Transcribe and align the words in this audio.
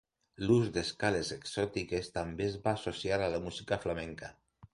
L'ús 0.43 0.69
d'escales 0.77 1.29
exòtiques 1.35 2.09
també 2.15 2.47
es 2.53 2.57
va 2.65 2.75
associar 2.79 3.21
a 3.23 3.29
la 3.37 3.43
música 3.45 3.81
flamenca. 3.87 4.33